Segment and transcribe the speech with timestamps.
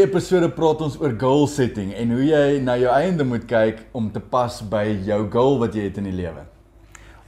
[0.00, 3.82] hierdie episode praat ons oor goal setting en hoe jy na jou eiendom moet kyk
[3.92, 6.46] om te pas by jou goal wat jy het in die lewe.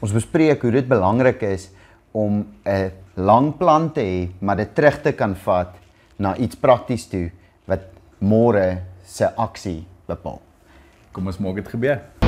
[0.01, 1.69] Ons bespreek hoe dit belangrik is
[2.17, 5.77] om 'n lang plan te hê, maar dit terug te kan vat
[6.19, 7.31] na iets prakties toe
[7.67, 10.41] wat môre se aksie bepaal.
[11.13, 12.22] Kom ons maak dit gebeur.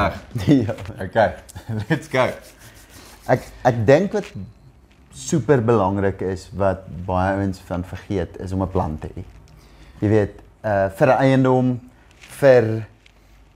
[0.00, 0.16] Reg.
[0.66, 0.74] ja.
[1.04, 1.34] Okay.
[1.88, 2.26] Let's go.
[3.30, 4.28] Ek ek dink wat
[5.14, 9.24] super belangrik is wat baie ouens van vergeet is om 'n plan te hê.
[10.00, 11.80] Jy weet, uh vir 'n eiendom
[12.40, 12.64] vir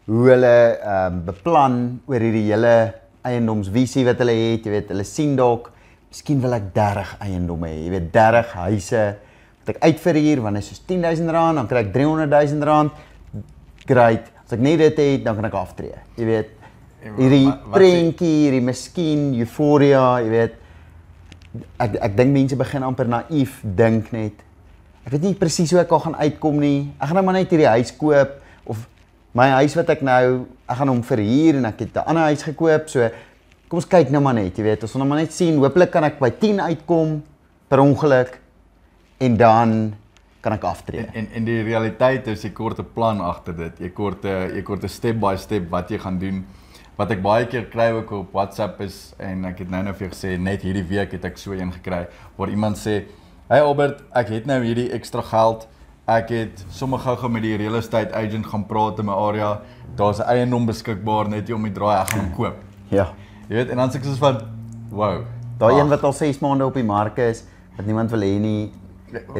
[0.06, 1.76] hoe hulle ehm um, beplan
[2.06, 5.70] oor hierdie hele eiendomsvisie wat hulle het, jy weet, hulle sien dalk
[6.10, 9.04] miskien wil ek 30 eiendomme hê, jy weet 30 huise
[9.64, 12.90] wat ek uitverhuur wanneer is soos R10000, dan kry ek R300000.
[13.88, 14.28] Great.
[14.44, 15.94] As ek net dit het, dan kan ek aftree.
[16.16, 16.48] Jy weet,
[17.16, 20.54] hierdie wat- wat- prentjie, hierdie miskien euforia, jy weet,
[21.80, 24.32] ek ek dink mense begin amper naïef dink net.
[25.06, 26.92] Ek weet nie presies hoe ek al gaan uitkom nie.
[27.00, 28.88] Ek gaan nou maar net hierdie huis koop of
[29.34, 32.42] my huis wat ek nou, ek gaan hom verhuur en ek het 'n ander huis
[32.42, 32.88] gekoop.
[32.88, 33.08] So
[33.68, 35.56] kom ons kyk nou maar net, jy weet, ons gaan nou maar net sien.
[35.58, 37.22] Hooplik kan ek by 10 uitkom
[37.68, 38.38] per ongeluk
[39.20, 39.94] en dan
[40.44, 41.06] kan ek aftree.
[41.16, 43.80] En en die realiteit is jy kort 'n plan agter dit.
[43.80, 46.44] Jy kort 'n jy kort 'n step by step wat jy gaan doen.
[46.96, 50.08] Wat ek baie keer kry ook op WhatsApp is en ek het nou nou vir
[50.08, 52.06] jou gesê net hierdie week het ek so een gekry
[52.36, 53.04] waar iemand sê:
[53.48, 55.66] "Hey Albert, ek het nou hierdie ekstra geld.
[56.06, 59.60] Ek het sommer gou-gou met die real estate agent gaan praat in my area.
[59.96, 62.56] Daar's 'n eiendom beskikbaar net hier om die draai ek gaan hom koop."
[62.90, 63.14] Ja.
[63.48, 64.40] Jy weet en dan sê ek soos van
[64.90, 65.24] wow.
[65.58, 67.44] Daai een wat al 6 maande op die mark is,
[67.76, 68.72] wat niemand wil hê nie.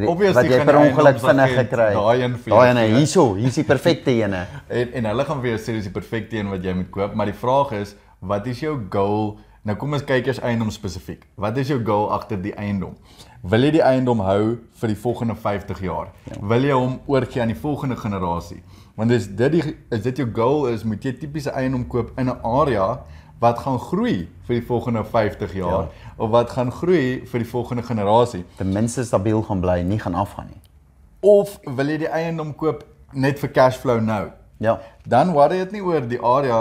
[0.07, 1.89] Obviously wat jy per ongeluk vinnig gekry.
[1.95, 2.95] daai een vir jou Daai gee.
[2.97, 4.47] hierso, hier's die perfekte ene.
[4.69, 7.15] En en hulle gaan vir jou sê dis die perfekte een wat jy moet koop,
[7.15, 9.39] maar die vraag is, wat is jou goal?
[9.65, 11.23] Nou kom ons kyk eers eiendom spesifiek.
[11.41, 12.95] Wat is jou goal agter die eiendom?
[13.43, 16.11] Wil jy die eiendom hou vir die volgende 50 jaar?
[16.29, 16.37] Ja.
[16.41, 18.61] Wil jy hom oorgee aan die volgende generasie?
[18.97, 22.29] Want dis dit die is dit jou goal is, moet jy tipiese eiendom koop in
[22.29, 23.01] 'n area
[23.39, 26.13] wat gaan groei vir die volgende 50 jaar ja.
[26.17, 28.45] of wat gaan groei vir die volgende generasie?
[28.57, 30.61] Ten minste stabiel gaan bly, nie gaan afgaan nie.
[31.21, 34.29] Of wil jy die eiendom koop net vir cash flow nou?
[34.63, 34.79] Ja.
[35.07, 36.59] Dan worry dit nie oor die area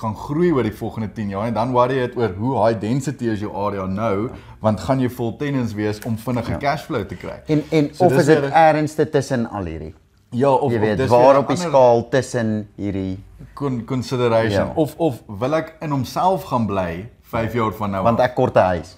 [0.00, 3.28] gaan groei oor die volgende 10 jaar nie, dan worry dit oor hoe high density
[3.32, 4.30] is jou area nou,
[4.64, 6.60] want gaan jy full tenants wees om vinnige ja.
[6.62, 7.42] cash flow te kry.
[7.52, 9.92] En en So of is dit ernstig tussen al hierdie?
[10.34, 13.18] Ja, of Jy of weet, dis waar op die skaal tussen hierdie
[13.54, 14.72] con consideration Ja.
[14.74, 18.26] of of wil ek in homself gaan bly 5 jaar van nou want af?
[18.26, 18.96] ek kort 'n huis.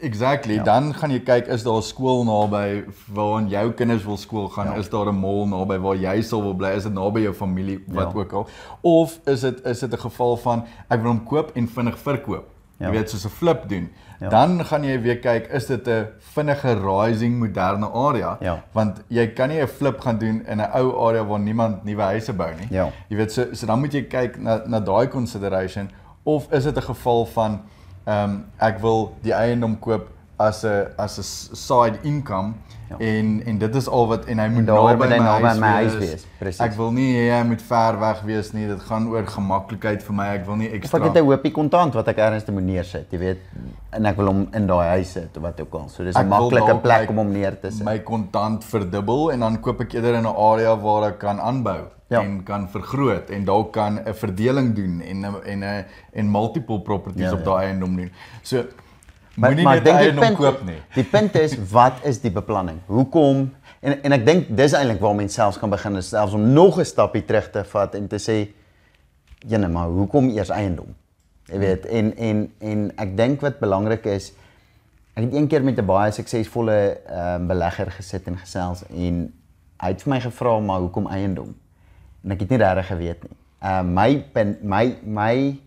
[0.00, 0.54] Exactly.
[0.54, 0.62] Ja.
[0.62, 4.66] Dan gaan jy kyk is daar 'n skool naby waaraan jou kinders wil skool gaan?
[4.66, 4.74] Ja.
[4.78, 6.68] Is daar 'n mall naby waar jy sal wil bly?
[6.76, 8.18] Is dit naby jou familie wat Ja.
[8.20, 8.46] ook al?
[8.80, 12.44] Of is dit is dit 'n geval van ek wil hom koop en vinnig verkoop?
[12.78, 12.86] Ja.
[12.86, 13.90] Jy weet soos 'n flip doen.
[14.20, 14.28] Ja.
[14.28, 18.36] Dan gaan jy weer kyk is dit 'n vinnige rising moderne area?
[18.40, 18.62] Ja.
[18.72, 22.02] Want jy kan nie 'n flip gaan doen in 'n ou area waar niemand nuwe
[22.02, 22.66] huise bou nie.
[22.70, 22.90] Ja.
[23.08, 25.90] Jy weet so so dan moet jy kyk na na daai consideration
[26.22, 27.60] of is dit 'n geval van
[28.04, 32.54] ehm um, ek wil die eiendom koop as 'n as 'n side income
[32.90, 32.96] ja.
[32.98, 35.96] En en dit is al wat en hy moet daar naby my huis my huis
[35.98, 36.26] wees.
[36.38, 36.60] presies.
[36.60, 38.66] Ek wil nie hê hy moet ver weg wees nie.
[38.66, 40.26] Dit gaan oor gemaklikheid vir my.
[40.38, 42.62] Ek wil nie Of ekstra ek het 'n hoopie kontant wat ek ergens te moet
[42.64, 43.38] neersit, jy weet,
[43.92, 45.88] en ek wil hom in daai huis sit of wat ook al.
[45.88, 47.84] So dis 'n maklike plek my- om hom neer te sit.
[47.84, 51.80] my kontant verdubbel en dan koop ek eerder in 'n area waar ek kan aanbou
[52.08, 52.22] Ja.
[52.22, 55.84] en kan vergroot en dalk kan 'n verdeling doen en en 'n
[56.14, 57.44] en multiple properties Ja, op ja.
[57.44, 58.10] daai eiendom doen.
[58.42, 58.64] So
[59.38, 60.78] Maar- moenie net eiendom koop nie.
[60.94, 62.80] Die punt is wat is die beplanning?
[62.86, 63.44] Hoekom
[63.80, 66.78] en en ek dink dis eintlik waar mense selfs kan begin is selfs om nog
[66.78, 68.38] 'n stapie terug te vat en te sê
[69.46, 70.94] jene maar hoekom eers eiendom?
[71.46, 74.32] Jy weet en en en ek dink wat belangrik is
[75.14, 79.32] ek het een keer met 'n baie suksesvolle ehm belegger gesit en gesels en
[79.80, 81.54] hy het vir my gevra maar hoekom eiendom?
[82.24, 83.36] En ek het nie regtig geweet nie.
[83.62, 85.58] Ehm uh, my punt my my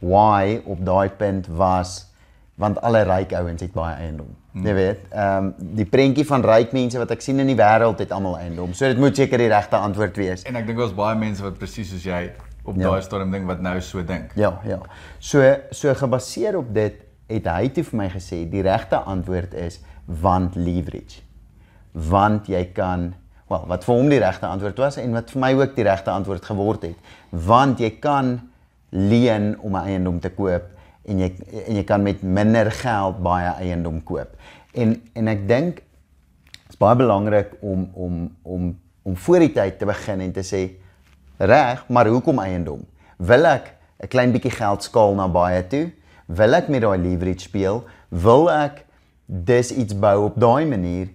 [0.00, 2.13] why op daai punt was
[2.60, 4.28] want alle ryk ouens het baie eiendom.
[4.52, 4.66] Hmm.
[4.66, 7.98] Jy weet, ehm um, die prentjie van ryk mense wat ek sien in die wêreld
[7.98, 8.72] het almal eiendom.
[8.74, 10.44] So dit moet seker die regte antwoord wees.
[10.46, 12.30] En ek dink daar's baie mense wat presies soos jy
[12.64, 12.90] op Ja.
[12.90, 14.30] daai stadium ding wat nou so dink.
[14.36, 14.78] Ja, ja.
[15.18, 16.94] So so gebaseer op dit
[17.28, 21.20] het hy toe vir my gesê die regte antwoord is want leverage.
[21.92, 23.14] Want jy kan
[23.48, 26.10] wel wat vir hom die regte antwoord was en wat vir my ook die regte
[26.10, 26.96] antwoord geword het.
[27.30, 28.40] Want jy kan
[28.90, 30.62] leen om 'n eiendom te koop
[31.04, 31.30] en jy
[31.66, 34.36] en jy kan met minder geld baie eiendom koop.
[34.72, 35.82] En en ek dink
[36.70, 38.72] is baie belangrik om om om
[39.04, 40.62] om voor die tyd te begin en te sê
[41.36, 42.84] reg, maar hoekom eiendom?
[43.18, 45.90] Wil ek 'n klein bietjie geld skaal na baie toe?
[46.26, 47.84] Wil ek met daai leverage speel?
[48.08, 48.84] Wil ek
[49.26, 51.08] dis iets bou op daai manier?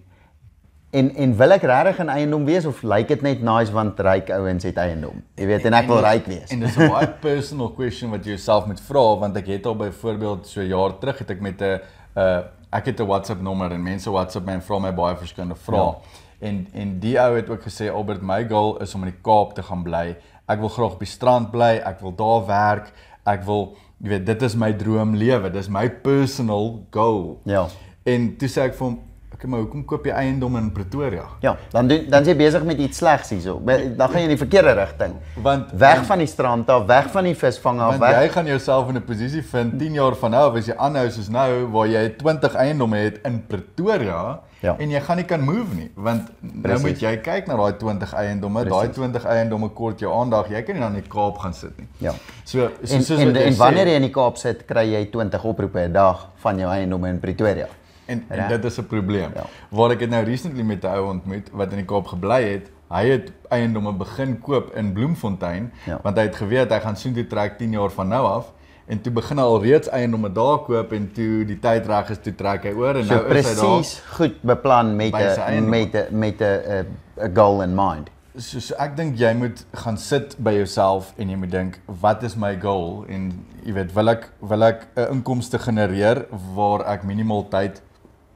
[0.90, 4.30] En en wil ek regtig 'n eiendom wees of lyk dit net nice want ryk
[4.30, 5.22] ouens het eiendom?
[5.34, 6.50] Jy weet, en ek wil ryk wees.
[6.50, 9.76] En dis 'n baie personal question wat jy jouself moet vra want ek het al
[9.76, 11.80] byvoorbeeld so jaar terug het ek met 'n
[12.16, 12.40] uh
[12.72, 15.78] ek het 'n WhatsApp nommer en mense WhatsApp my en vra my baie verskillende vrae.
[15.78, 15.96] Ja.
[16.40, 19.54] En en die ou het ook gesê Albert my goal is om in die Kaap
[19.54, 20.16] te gaan bly.
[20.48, 22.92] Ek wil graag op die strand bly, ek wil daar werk,
[23.24, 27.40] ek wil jy weet dit is my droomlewe, dis my personal goal.
[27.44, 27.66] Ja.
[28.02, 28.98] En toe sê ek vir hom
[29.32, 31.22] Okay, maar hoekom koop jy eiendom in Pretoria?
[31.40, 33.60] Ja, dan doen dan is jy besig met iets slegs hierso.
[33.64, 35.14] Dan gaan jy in die verkeerde rigting.
[35.42, 38.18] Want weg want- van die strand af, weg van die visvang af, Want weg.
[38.22, 41.28] jy gaan jouself in 'n posisie vind 10 jaar van nou as jy aanhou soos
[41.28, 44.76] nou waar jy 20 eiendomme het in Pretoria Ja.
[44.78, 46.82] en jy gaan nie kan move nie want nou Presies.
[46.82, 50.48] moet jy kyk na daai 20 eiendomme, daai 20 eiendomme kort jou aandag.
[50.50, 51.86] Jy kan nie dan in die Kaap gaan sit nie.
[51.98, 52.12] Ja.
[52.44, 55.06] So so En soos en, jy en wanneer jy in die Kaap sit, kry jy
[55.10, 57.66] 20 oproepe 'n dag van jou eiendomme in Pretoria.
[58.10, 59.30] En, en dit is 'n probleem.
[59.34, 59.44] Ja.
[59.70, 62.70] Waar ek het nou recently met 'n ou ontmoet wat in die Kaap gebly het.
[62.90, 65.98] Hy het eiendomme begin koop in Bloemfontein Ja.
[66.02, 68.52] want hy het geweet hy gaan soontoe trek 10 jaar van nou af
[68.86, 72.18] en toe begin hy al reeds eiendomme daar koop en toe die tyd reg is
[72.22, 73.64] toe trek hy oor en So nou is hy daar.
[73.64, 76.86] presies goed beplan met 'n met 'n met 'n 'n
[77.22, 78.10] 'n goal in mind.
[78.36, 82.22] So, so ek dink jy moet gaan sit by jouself en jy moet dink wat
[82.22, 87.02] is my goal en jy weet wil ek wil ek 'n inkomste genereer waar ek
[87.04, 87.80] minimaal tyd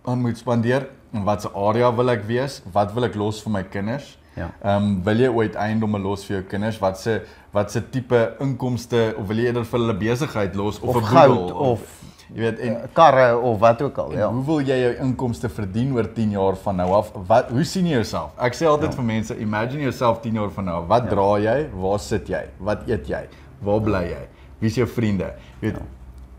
[0.04, 2.60] aan moet spandeer en watse area wil ek wees?
[2.72, 4.14] Wat wil ek los vir my kinders?
[4.34, 4.50] Ja.
[4.62, 6.80] Ehm um, wil jy ooit eiendomme los vir jou kinders?
[6.82, 7.20] Wat se
[7.54, 11.06] wat se tipe inkomste of wil jy eerder vir hulle besigheid los of, Of 'n
[11.06, 12.02] goud boedel of
[12.34, 14.28] jy weet en karre of wat ook al, ja.
[14.32, 17.12] Hoe wil jy jou inkomste verdien oor 10 jaar van nou af?
[17.28, 18.32] Wat hoe sien jy jouself?
[18.38, 18.96] Ek sê altyd ja.
[18.96, 20.88] vir mense, imagine jouself 10 jaar van nou af.
[20.88, 21.10] Wat ja.
[21.14, 21.58] dra jy?
[21.84, 22.44] Waar sit jy?
[22.58, 23.22] Wat eet jy?
[23.62, 24.22] Waar bly jy?
[24.58, 25.30] Wie is jou vriende?
[25.60, 25.86] Jy weet, ja.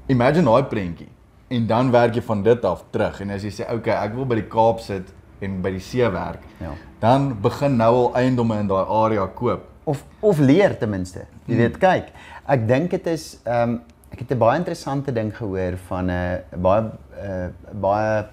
[0.07, 1.07] imagine daai prentjie.
[1.47, 4.13] En dan werk jy van dit af terug en as jy sê, "Oké, okay, ek
[4.13, 6.71] wil by die Kaap sit en by die see werk." Ja.
[6.99, 9.67] Dan begin nou al eiendomme in daai area koop.
[9.83, 11.25] Of of leer ten minste.
[11.45, 12.07] Jy weet, kyk,
[12.47, 13.81] ek dink dit is ehm um,
[14.11, 16.83] ek het 'n baie interessante ding gehoor van 'n uh, baie
[17.21, 18.25] uh, baie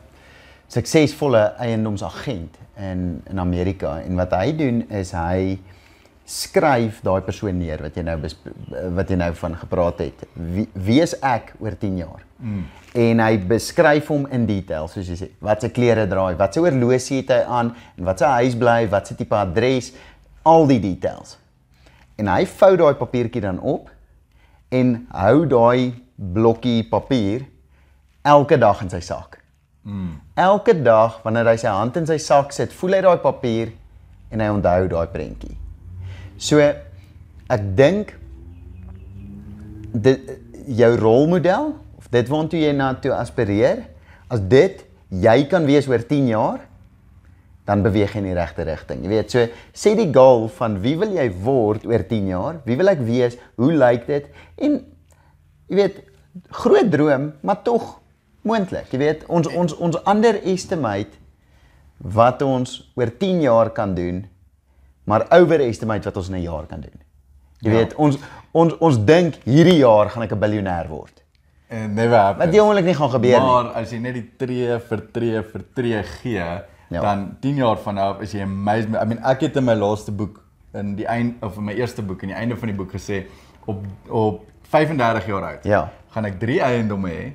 [0.67, 5.59] suksesvolle eiendomsagent in in Amerika en wat hy doen is hy
[6.33, 8.17] skryf daai persoon neer wat jy nou
[8.97, 10.23] wat jy nou van gepraat het.
[10.33, 12.23] Wie, wie is ek oor 10 jaar?
[12.41, 12.63] Mm.
[13.03, 16.57] En hy beskryf hom in detail soos jy sê, wat se klere dra hy, wat
[16.57, 19.93] se oorlosie het hy aan en wat se huis bly, wat se tipe adres,
[20.49, 21.37] al die details.
[22.21, 23.93] En hy vou daai papiertjie dan op
[24.73, 27.45] en hou daai blokkie papier
[28.25, 29.41] elke dag in sy sak.
[29.85, 30.15] Mm.
[30.39, 33.75] Elke dag wanneer hy sy hand in sy sak sit, voel hy daai papier
[34.33, 35.59] en hy onthou daai prentjie.
[36.43, 38.17] So ek dink
[39.93, 40.33] dit
[40.67, 43.85] jou rolmodel of dit waartoe jy na toe aspireer,
[44.33, 44.83] as dit
[45.23, 46.63] jy kan wees oor 10 jaar,
[47.69, 49.05] dan beweeg jy in die regte rigting.
[49.05, 49.45] Jy weet, so
[49.77, 52.59] sê die goal van wie wil jy word oor 10 jaar?
[52.67, 53.39] Wie wil ek wees?
[53.61, 54.27] Hoe lyk dit?
[54.59, 54.81] En
[55.71, 56.01] jy weet,
[56.59, 58.01] groot droom, maar tog
[58.49, 58.91] moontlik.
[58.91, 61.21] Jy weet, ons ons ons underestimate
[62.03, 64.25] wat ons oor 10 jaar kan doen,
[65.05, 67.01] maar overestimate wat ons in 'n jaar kan doen.
[67.59, 67.77] Jy Ja.
[67.77, 68.19] weet, ons
[68.53, 71.23] ons ons dink hierdie jaar gaan ek 'n biljoenêr word.
[71.69, 72.45] En never happen.
[72.45, 73.47] Wat die ongelukkig nie gaan gebeur nie.
[73.49, 76.65] Maar as jy net die tree vir tree vir tree gee, Ja.
[76.89, 77.01] ja.
[77.01, 78.89] dan 10 jaar van nou af is jy amazed.
[78.89, 80.41] I mean, ek het in my laaste boek
[80.75, 83.27] in die eind of in my eerste boek in die einde van die boek gesê
[83.67, 85.65] op op 35 jaar oud.
[85.65, 85.91] Ja.
[86.11, 87.33] Gaan ek 3 eiendomme hê.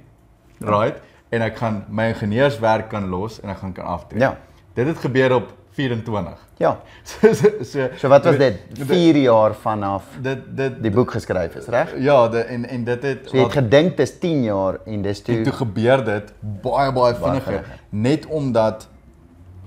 [0.60, 1.02] Right?
[1.30, 4.20] En ek gaan my ingenieurswerk kan los en ek gaan kan aftree.
[4.22, 4.38] Ja.
[4.74, 6.38] Dit het gebeur op 24.
[6.58, 6.74] Ja.
[7.08, 8.58] So so so, So wat was dit?
[8.74, 11.94] 4 jaar vanaf Dit dit die boek geskryf is, reg?
[12.02, 15.22] Ja, dit en en dit het So jy het gedink dis 10 jaar en dis
[15.22, 16.34] toe En toe gebeur dit
[16.66, 18.88] baie baie vinniger net omdat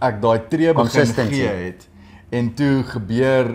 [0.00, 1.88] ek daai tree begin gee het
[2.30, 3.48] en toe gebeur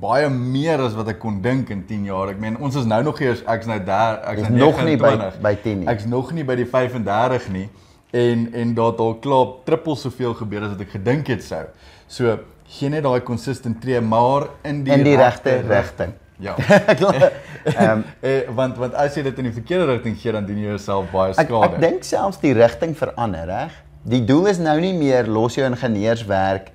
[0.00, 2.28] baie meer as wat ek kon dink in 10 jaar.
[2.30, 5.16] Ek meen ons is nou nog eers ek's nou daar, ek's nou nog nie by-
[5.16, 5.40] 29.
[5.42, 5.88] by 10 nie.
[5.88, 7.68] Ek's nog nie by die 35 nie
[8.10, 11.64] en en daar het al klaar triple soveel gebeur as wat ek gedink het sou.
[12.10, 12.38] So
[12.70, 16.14] gee net daai consistent tree maar in die in die regte rigting.
[16.40, 16.56] Ja.
[17.74, 20.72] Ehm eh, want want as jy dit in die verkeerde rigting gee dan doen jy
[20.72, 21.74] jouself baie ek skade.
[21.74, 23.74] ek dink selfs die rigting verander, reg?
[24.08, 26.70] Die doel is nou nie meer los jou ingenieurswerk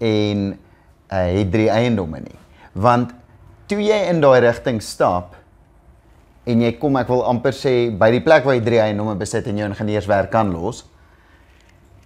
[0.00, 2.38] en uh, het drie eiendomme nie.
[2.72, 3.12] Want
[3.68, 5.36] toe jy in daai rigting stap
[6.50, 9.46] en jy kom ek wil amper sê by die plek waar jy drie eiendomme besit
[9.50, 10.84] en jou ingenieurswerk kan los,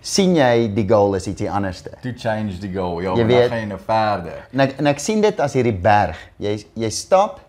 [0.04, 1.94] sien jy die goal is ietsie anderste.
[2.02, 3.00] to change the goal.
[3.02, 4.46] Ja, Jy weet- gaan jy nou verder.
[4.52, 6.16] En ek en ek sien dit as hierdie berg.
[6.38, 7.40] Jy jy stap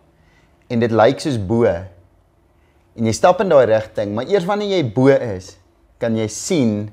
[0.69, 4.83] en dit lyk soos bo en jy stap in daai rigting, maar eers wanneer jy
[4.93, 5.57] bo is,
[5.99, 6.91] kan jy sien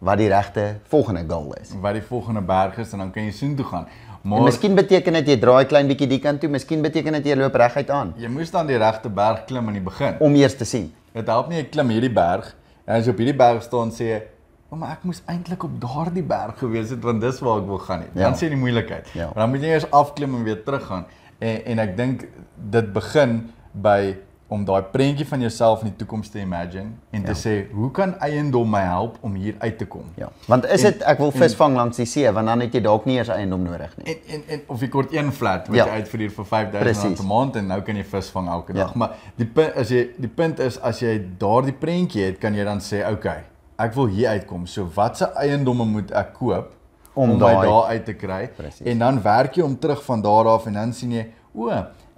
[0.00, 1.70] wat die regte volgende goal is.
[1.80, 3.86] Wat die volgende berg is en dan kan jy soontoe gaan.
[4.24, 7.26] Maar Maar miskien beteken dit jy draai klein bietjie die kant toe, miskien beteken dit
[7.28, 10.16] jy loop reguit aan jy moes dan die regte berg klim in die begin.
[10.20, 10.86] om eers te sien.
[11.12, 12.54] Dit help nie jy klim hierdie berg
[12.86, 14.22] en as jy op hierdie berg staan sê jy,
[14.70, 17.78] "O, maar ek moes eintlik op daardie berg gewees het want dis waar ek wil
[17.78, 18.22] gaan nie." Ja.
[18.22, 19.06] Dan sê jy die moeilikheid.
[19.14, 19.26] Ja.
[19.26, 21.04] Maar dan moet jy eers afklim en weer teruggaan.
[21.38, 22.24] En en ek dink
[22.70, 24.16] dit begin by
[24.54, 27.38] om daai prentjie van jouself in die toekoms te imagine en te Ja.
[27.44, 30.28] sê, "Hoe kan eiendom my help om hier uit te kom?" Ja.
[30.46, 33.16] Want is dit ek wil visvang langs die see, want dan het jy dalk nie
[33.16, 34.06] eers eiendom nodig nie.
[34.06, 35.84] En en en of jy kort een flat wat Ja.
[35.84, 37.20] jy uitverhuur vir 5000 rand.
[37.20, 38.78] 'n maand en nou kan jy vis vang elke Ja.
[38.84, 38.94] dag.
[38.94, 42.64] Maar die punt as jy die punt is as jy daardie prentjie het, kan jy
[42.64, 43.42] dan sê, "Oké, okay,
[43.78, 44.66] ek wil hier uitkom.
[44.66, 46.72] So watse eiendomme moet ek koop
[47.14, 48.86] Om om daai- daar uit te kry?" Precies.
[48.86, 51.70] En dan werk jy om terug van daar af en dan sien jy, "O,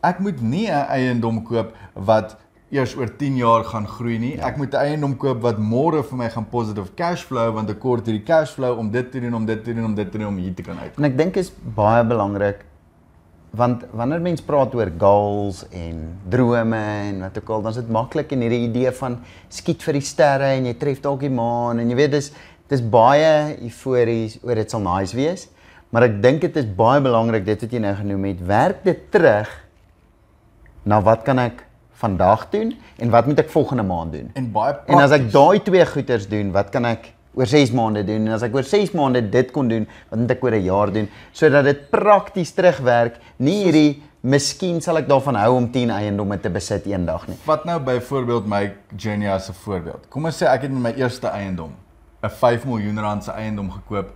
[0.09, 2.37] ek moet nie 'n eiendom koop wat
[2.71, 4.37] eers oor 10 jaar gaan groei nie.
[4.37, 4.49] Ja.
[4.49, 7.79] Ek moet 'n eiendom koop wat môre vir my gaan positive cash flow want ek
[7.79, 10.19] kort hierdie cash flow om dit te doen, om dit te doen, om dit te
[10.19, 10.99] doen om hier te kan uit.
[10.99, 12.65] En ek dink is baie belangrik
[13.57, 17.89] want wanneer mens praat oor goals en drome en wat ook al, dan is dit
[17.89, 21.79] maklik en hierdie idee van skiet vir die sterre en jy tref dalk die maan
[21.79, 22.33] en jy weet dis
[22.69, 25.47] dis baie eufories oor dit sal nice wees.
[25.95, 29.07] Maar ek dink dit is baie belangrik dit wat jy nou genoem het, werk dit
[29.15, 29.49] terug
[30.87, 31.65] na wat kan ek
[31.97, 34.31] vandag doen en wat moet ek volgende maand doen?
[34.39, 35.33] En baie En as ek prakties.
[35.33, 38.27] daai twee goeders doen, wat kan ek oor 6 maande doen?
[38.29, 40.93] En as ek oor 6 maande dit kon doen, wat moet ek oor 'n jaar
[40.93, 43.17] doen sodat dit prakties terugwerk?
[43.39, 47.37] Nie hierdie miskien sal ek daarvan hou om 10 eiendomme te besit eendag nie.
[47.45, 50.07] Vat nou byvoorbeeld my journey as 'n voorbeeld.
[50.09, 51.73] Kom ons sê ek het met my eerste eiendom
[52.23, 54.11] 'n 5 miljoen rand se eiendom gekoop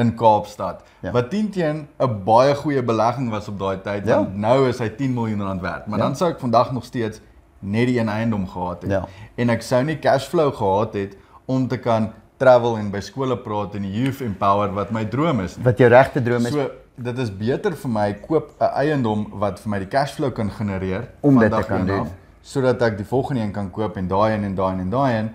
[0.00, 0.82] in Kaapstad.
[1.02, 1.10] Ja.
[1.12, 4.16] Wat teen teen 'n baie goeie belegging was op daai tyd Ja.
[4.16, 5.86] want nou is hy 10 miljoen rand werd.
[5.86, 6.04] Maar Ja.
[6.04, 7.20] dan sou ek vandag nog steeds
[7.58, 8.90] net die een eiendom gehad het.
[8.90, 9.04] Ja.
[9.36, 11.16] En ek sou nie cashflow gehad het
[11.46, 15.40] om te kan travel en by skole praat en die youth empower wat my droom
[15.40, 15.56] is.
[15.62, 19.60] Wat jou regte droom is So dit is beter vir my koop 'n eiendom wat
[19.60, 22.00] vir my die cashflow kan genereer Om dit te kan doen.
[22.00, 22.08] af,
[22.42, 25.18] sodat ek die volgende een kan koop en daai een en daai een en daai
[25.18, 25.30] een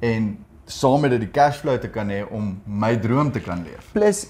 [0.00, 3.90] en saam met dit die cashflow te kan hê om my droom te kan leef.
[3.92, 4.26] plus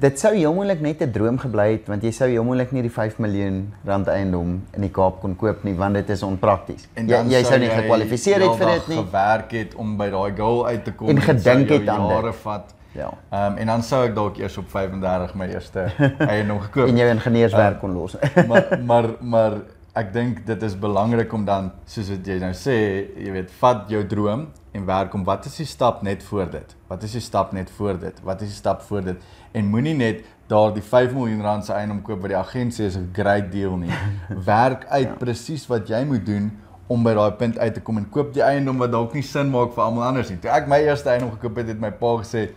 [0.00, 2.82] dit sou heel moontlik net 'n droom gebly het want jy sou heel moontlik nie
[2.82, 6.88] die 5 miljoen rand eiendom in die Kaap kon koop nie want dit is onprakties.
[6.94, 8.96] En Jy, jy sou nie gekwalifiseer het vir dit nie.
[8.96, 12.08] gewerk het om by daai goal uit te kom En dit sou gedink het aan
[12.08, 12.10] dit.
[12.16, 12.74] jare vat.
[12.94, 13.10] Ja.
[13.32, 15.86] Ehm um, en dan sou ek dalk eers op 35 my eerste
[16.18, 18.16] eiendom gekoop En jou ingenieurswerk kon los.
[18.48, 19.52] maar maar maar
[19.98, 22.76] ek dink dit is belangrik om dan soos wat jy nou sê,
[23.18, 26.74] jy weet, vat jou droom en werk om wat is die stap net voor dit?
[26.90, 28.20] Wat is die stap net voor dit?
[28.22, 29.24] Wat is die stap voor dit?
[29.52, 32.96] En moenie net daardie 5 miljoen rand se eiendom koop wat die agent sê is
[32.96, 33.90] 'n great deal nie.
[34.52, 35.18] Werk uit ja.
[35.18, 36.50] presies wat jy moet doen
[36.86, 39.50] om by daai punt uit te kom en koop die eiendom wat dalk nie sin
[39.50, 40.38] maak vir almal anders nie.
[40.38, 42.48] Toe ek my eerste eiendom gekoop het, het my pa gesê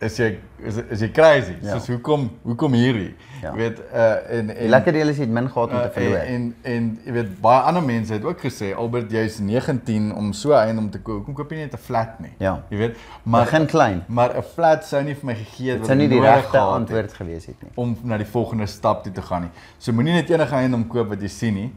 [0.00, 1.54] is jy is, is jy crazy?
[1.62, 1.74] Ja.
[1.78, 3.14] Soos hoekom hoekom hierdie?
[3.42, 3.50] Ja.
[3.52, 5.84] Jy weet uh en Die en lekker deel is jy het min gehad om te
[5.84, 6.16] Uh, verloor.
[6.16, 10.32] en, en en jy weet baie ander mense het ook gesê Albert jy's 19 om
[10.32, 11.24] so eiendom te koop.
[11.24, 12.32] Kom koop jy net 'n flat nie.
[12.38, 12.62] Ja.
[12.70, 14.04] Jy weet, maar Begin klein.
[14.08, 17.46] maar 'n flat sou nie vir my gegee het sou nie die regte antwoord gewees
[17.46, 17.70] het nie.
[17.76, 19.50] om na die volgende stap toe te gaan nie.
[19.78, 21.72] So moenie net enige eiendom koop wat jy sien nie.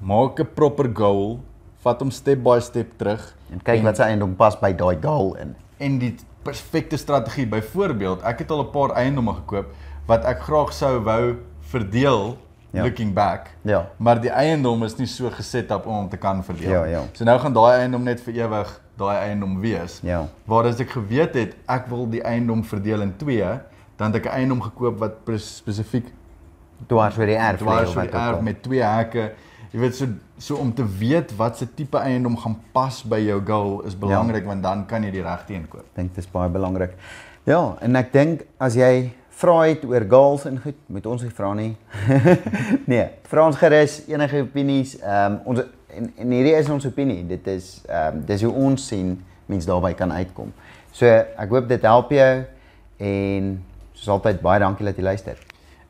[0.00, 1.40] Maak 'n proper goal,
[1.84, 5.34] vat hom step by step terug En kyk wat se eiendom pas by daai goal
[5.36, 5.54] in.
[5.78, 7.46] en die perfekte strategie.
[7.46, 9.66] Byvoorbeeld, ek het al 'n paar eiendomme gekoop
[10.06, 12.36] wat ek graag sou wou verdeel
[12.72, 12.82] Ja.
[12.82, 13.46] looking back.
[13.62, 13.88] Ja.
[13.96, 16.70] Maar die eiendom is nie so geset op om hom te kan verdeel.
[16.70, 17.00] Ja, ja.
[17.12, 20.00] So nou gaan daai eiendom net vir ewig daai eiendom wees.
[20.02, 20.26] Ja.
[20.44, 23.44] Waar as ek geweet het ek wil die eiendom verdeel in twee,
[23.96, 26.12] dan het ek 'n eiendom gekoop wat spesifiek
[26.88, 28.42] Dwars oor die erf lê dwars of oor wat die ook erf al.
[28.42, 29.32] met twee hekke.
[29.72, 30.06] Jy weet so
[30.42, 34.42] so om te weet wat se tipe eiendom gaan pas by jou goal is belangrik
[34.42, 34.48] ja.
[34.50, 35.86] want dan kan jy die regte een koop.
[35.92, 36.96] Ek dink dit is baie belangrik.
[37.46, 41.30] Ja, en ek dink as jy vra het oor goals en goed, moet ons nie
[41.34, 41.70] vra nie.
[42.92, 44.96] nee, vra ons gerus enige opinies.
[45.02, 47.20] Ehm um, ons en, en hierdie is ons opinie.
[47.28, 49.14] Dit is ehm um, dis hoe ons sien
[49.46, 50.50] mense daarbey kan uitkom.
[50.90, 52.32] So ek hoop dit help jou
[53.12, 53.54] en
[53.94, 55.38] soos altyd baie dankie dat jy luister.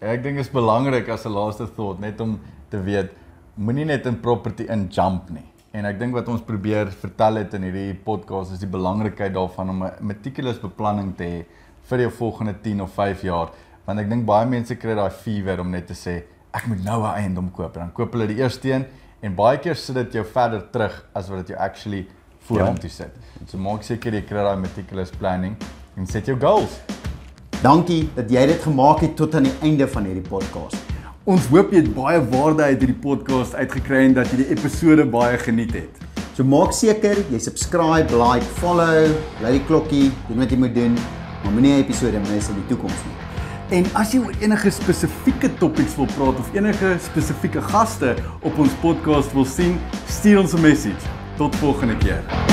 [0.02, 2.36] Ek dink dit is belangrik as 'n laaste thought net om
[2.68, 3.21] te weet
[3.56, 5.44] moenie net in property in jump nie.
[5.76, 9.70] En ek dink wat ons probeer vertel het in hierdie podcast is die belangrikheid daarvan
[9.70, 11.44] om 'n meticulous beplanning te hê
[11.88, 13.50] vir jou volgende 10 of 5 jaar.
[13.84, 16.22] Want ek dink baie mense kry daai fever om net te sê
[16.54, 17.74] ek moet nou 'n eiendom koop.
[17.74, 18.86] Dan koop hulle die eerste een
[19.22, 22.06] en baie keer sit dit jou verder terug as wat dit jou actually
[22.40, 23.12] vorentoe sit.
[23.46, 25.56] So maak seker jy kry daai meticulous planning
[25.96, 26.80] en set jou goals.
[27.62, 30.91] Dankie dat jy dit gemaak het tot aan die einde van hierdie podcast.
[31.22, 35.04] Ons hoop jy het baie waarde uit hierdie podcast uitgekry en dat jy die episode
[35.06, 36.00] baie geniet het.
[36.34, 39.06] So maak seker jy subscribe, like, follow,
[39.38, 40.96] lei die klokkie, doen wat jy moet doen,
[41.44, 43.78] maar moenie 'n episode mis in die toekoms nie.
[43.78, 48.74] En as jy oor enige spesifieke topics wil praat of enige spesifieke gaste op ons
[48.82, 51.06] podcast wil sien, stuur ons 'n message.
[51.38, 52.51] Tot volgende keer.